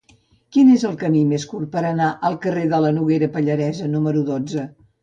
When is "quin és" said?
0.55-0.85